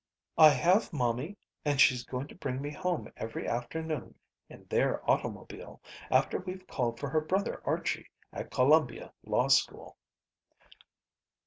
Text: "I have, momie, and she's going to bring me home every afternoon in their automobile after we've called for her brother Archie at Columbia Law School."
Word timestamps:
"I 0.39 0.49
have, 0.49 0.91
momie, 0.91 1.37
and 1.63 1.79
she's 1.79 2.03
going 2.03 2.27
to 2.29 2.33
bring 2.33 2.59
me 2.59 2.71
home 2.71 3.13
every 3.17 3.47
afternoon 3.47 4.15
in 4.49 4.65
their 4.67 5.07
automobile 5.07 5.79
after 6.09 6.39
we've 6.39 6.65
called 6.65 6.99
for 6.99 7.07
her 7.09 7.21
brother 7.21 7.61
Archie 7.65 8.09
at 8.33 8.49
Columbia 8.49 9.13
Law 9.23 9.47
School." 9.49 9.97